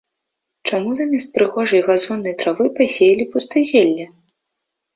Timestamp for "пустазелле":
3.37-4.05